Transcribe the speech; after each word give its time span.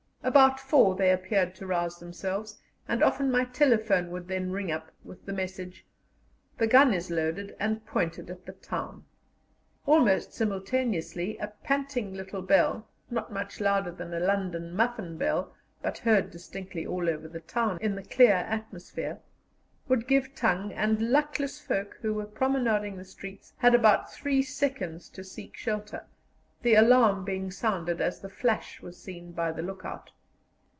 About 0.23 0.59
four 0.59 0.93
they 0.95 1.09
appeared 1.09 1.55
to 1.55 1.65
rouse 1.65 1.97
themselves, 1.97 2.61
and 2.87 3.01
often 3.01 3.31
my 3.31 3.43
telephone 3.43 4.11
would 4.11 4.27
then 4.27 4.51
ring 4.51 4.71
up 4.71 4.91
with 5.03 5.25
the 5.25 5.33
message: 5.33 5.83
"The 6.59 6.67
gun 6.67 6.93
is 6.93 7.09
loaded, 7.09 7.55
and 7.59 7.83
pointed 7.87 8.29
at 8.29 8.45
the 8.45 8.51
town." 8.53 9.03
Almost 9.87 10.31
simultaneously 10.31 11.39
a 11.39 11.47
panting 11.63 12.13
little 12.13 12.43
bell, 12.43 12.87
not 13.09 13.33
much 13.33 13.59
louder 13.59 13.91
than 13.91 14.13
a 14.13 14.19
London 14.19 14.75
muffin 14.75 15.17
bell, 15.17 15.55
but 15.81 15.97
heard 15.97 16.29
distinctly 16.29 16.85
all 16.85 17.09
over 17.09 17.27
the 17.27 17.41
town 17.41 17.79
in 17.81 17.95
the 17.95 18.03
clear 18.03 18.33
atmosphere, 18.35 19.21
would 19.87 20.07
give 20.07 20.35
tongue, 20.35 20.71
and 20.71 21.09
luckless 21.11 21.59
folk 21.59 21.97
who 22.03 22.13
were 22.13 22.27
promenading 22.27 22.95
the 22.95 23.03
streets 23.05 23.53
had 23.57 23.73
about 23.73 24.13
three 24.13 24.43
seconds 24.43 25.09
to 25.09 25.23
seek 25.23 25.57
shelter, 25.57 26.05
the 26.63 26.75
alarm 26.75 27.25
being 27.25 27.49
sounded 27.49 27.99
as 27.99 28.19
the 28.19 28.29
flash 28.29 28.79
was 28.83 28.95
seen 28.95 29.31
by 29.31 29.51
the 29.51 29.63
look 29.63 29.83
out. 29.83 30.11